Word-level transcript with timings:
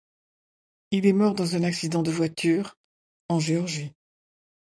Il 0.89 1.05
est 1.05 1.13
mort 1.13 1.35
dans 1.35 1.55
un 1.55 1.61
accident 1.61 2.01
de 2.01 2.09
voiture 2.09 2.75
en 3.29 3.39
Géorgie. 3.39 3.93